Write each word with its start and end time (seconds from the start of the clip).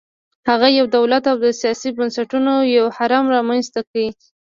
هغه 0.49 0.67
یو 0.79 0.85
دولت 0.97 1.23
او 1.31 1.37
د 1.45 1.47
سیاسي 1.61 1.89
بنسټونو 1.97 2.53
یو 2.77 2.85
هرم 2.97 3.25
رامنځته 3.35 3.79
کړل 3.89 4.09